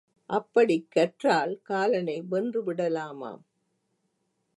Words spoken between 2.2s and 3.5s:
வென்று விடலாமாம்.